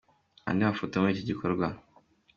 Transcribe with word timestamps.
Andi 0.47 0.63
Mafoto 0.67 0.93
yo 0.95 1.01
muri 1.01 1.13
iki 1.15 1.29
gikorwa. 1.29 1.67